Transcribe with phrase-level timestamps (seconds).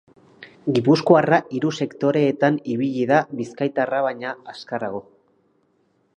[0.77, 5.05] Gipuzkoarra hiru sektoreetan ibili da bizkaitarra baina azkarrago.